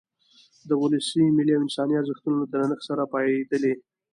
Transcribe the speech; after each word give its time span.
د 0.67 0.71
ولسي، 0.81 1.23
ملي 1.37 1.53
او 1.55 1.63
انساني 1.65 1.95
ارزښتونو 1.97 2.35
له 2.41 2.47
درنښت 2.53 2.83
سره 2.89 3.03
پاېدلی. 3.13 3.73